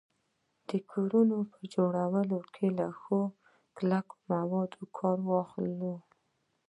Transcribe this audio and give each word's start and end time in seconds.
د 0.69 0.71
کورونو 0.91 1.37
په 1.51 1.59
جوړولو 1.73 2.37
کي 2.53 2.67
له 2.77 2.87
ښو 2.99 3.21
کلکو 3.77 4.15
موادو 4.33 4.81
کار 4.97 5.17
واخلو 5.29 5.95